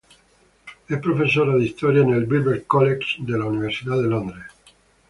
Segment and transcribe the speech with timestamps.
[0.89, 4.47] Es profesora de Historia en Birkbeck College de la Universidad de Londres.